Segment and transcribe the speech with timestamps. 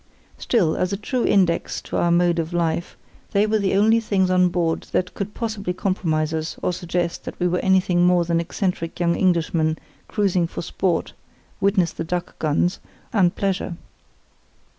[0.39, 2.97] Still, as a true index to our mode of life
[3.33, 7.39] they were the only things on board that could possibly compromise us or suggest that
[7.39, 9.77] we were anything more than eccentric young Englishmen
[10.07, 11.13] cruising for sport
[11.59, 12.79] (witness the duck guns)
[13.13, 13.77] and pleasure.